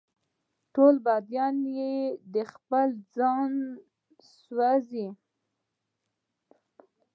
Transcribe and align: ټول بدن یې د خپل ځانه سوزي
ټول 0.73 0.95
بدن 1.07 1.55
یې 1.77 1.95
د 2.33 2.35
خپل 2.53 2.87
ځانه 3.15 3.61
سوزي 4.39 5.07